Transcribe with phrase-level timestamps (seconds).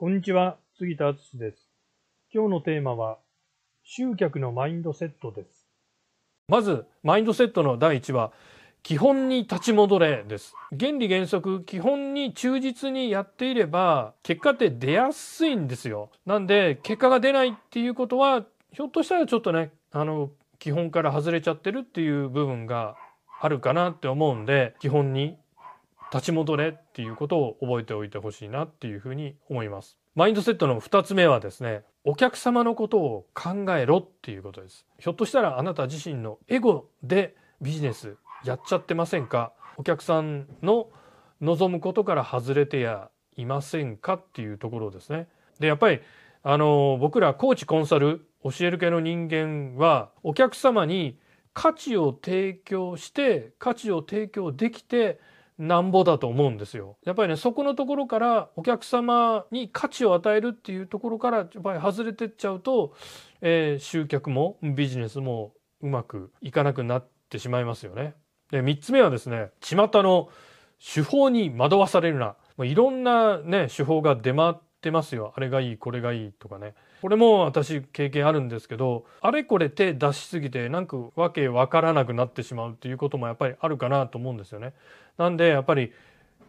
[0.00, 1.68] こんにちは、杉田敦です。
[2.32, 3.18] 今日のテーマは、
[3.84, 5.68] 集客のマインドセットです。
[6.48, 8.32] まず、マインドセットの第一は、
[8.82, 10.54] 基本に立ち戻れです。
[10.70, 16.10] 原理原則、基本に忠実にやっていれば、結果って出やすいんですよ。
[16.24, 22.96] なんで、結果が出ないっていうことは、ひょっとしたらちょっとね、あの、基本から外れちゃってるっていう部分が
[23.38, 25.36] あるかなって思うんで、基本に
[26.12, 29.96] 立ち戻れっていうことを覚えておいてほしいなっていうふうに思います。
[30.14, 34.86] マインドセットの2つ目はですね、お客様のことを考えろっていうことです。
[34.98, 39.52] ひょっとしたらあなた自身のエゴでビジネスやっちゃってませんか？
[39.76, 40.88] お客さんの
[41.40, 45.28] 望むことから外れてやいませんかっていうところですね。
[45.58, 46.00] で、やっぱり
[46.42, 51.18] あの僕らコーチコンサル教える系の人間はお客様に
[51.52, 55.20] 価値を提供して価値を提供できて
[55.60, 56.96] なんぼだと思うんですよ。
[57.04, 62.94] やっぱりねそこのところからお客様に価値を与えるっていうところからやっぱり外れてっちゃうと、
[63.42, 68.14] えー、集客もビジネスもうまくいかなくなってしまいますよね。
[68.50, 70.30] で3つ目はですね巷の
[70.82, 72.36] 手法に惑わされるな。
[72.64, 75.34] いろんなね手法が出回ってますよ。
[75.36, 76.74] あれがいいこれがいいとかね。
[77.00, 84.74] これも私経験あるんですけどあれこれ手出しすぎてなんかわけわからなくなってしまうっていうこともやっぱりあるかなと思うんですよね。
[85.16, 85.92] なんでやっぱり、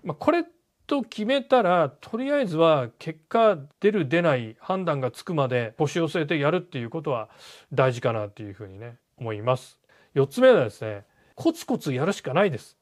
[0.04, 0.46] まあ、これ
[0.88, 7.30] と決めたらとりあえずは結果出る出ない判断がつくまで腰を据えてやるっていうことは
[7.72, 9.80] 大事かなっていうふうにね思います。
[10.16, 12.78] 4つ目はですねコツコツやるしかないです。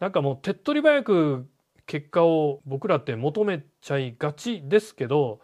[0.00, 1.46] なんかもう手っ取り早く
[1.86, 5.40] 結果を僕らって求めちゃいがちですけど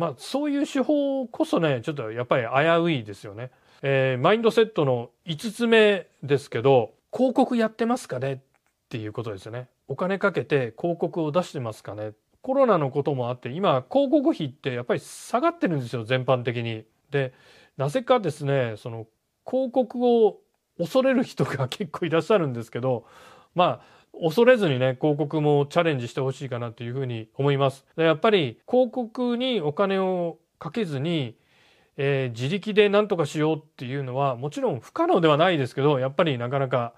[0.00, 3.50] まあそういう手法こそねちょっとやっぱり危ういですよね。
[3.82, 8.32] えー、マインドセットの5つ目ですけど広告やってますかね？
[8.32, 8.38] っ
[8.88, 9.68] ていうことですよね。
[9.88, 12.12] お金かけて広告を出してますかね？
[12.40, 16.84] コロナのこともあって今広告費ってやっぱり下がってるんですよ全般的に。
[17.10, 17.34] で
[17.76, 19.06] なぜかですねその
[19.46, 20.38] 広告を
[20.78, 23.04] 恐れる人が結構いらっしゃるんですけど
[23.54, 27.86] まあ恐れずにね、広告もチャレンジしてほしいかなというふうに思います。
[27.96, 31.36] やっぱり広告にお金をかけずに、
[31.96, 36.94] えー、自力で何とかしようっていうのはもちろん不可能ではないですけど、やっぱりなかなか、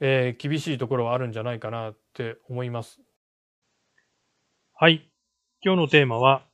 [0.00, 3.00] えー、厳しいところはあるんじゃないかなって思います。
[4.74, 5.10] はい。
[5.62, 6.46] 今日のテーマは、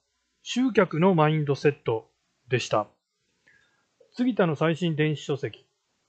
[0.42, 2.10] 集客のマインドセット
[2.48, 2.88] でした。
[4.12, 5.65] 杉田の最新電子書籍、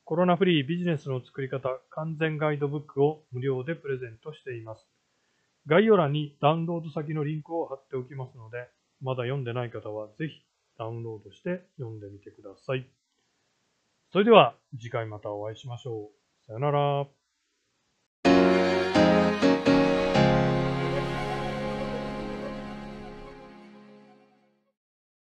[0.08, 4.88] コロナフリービジネスの作り方完全ガイドブックを無料でプレゼントしています。
[5.68, 8.70] 概要欄にダウンロード先のリンクを貼っておきますので、
[9.02, 10.42] まだ読んでない方はぜひ
[10.80, 12.88] ダウンロードして読んでみてください。
[14.14, 16.10] それでは次回またお会いしましょ
[16.46, 16.48] う。
[16.48, 17.17] さよなら。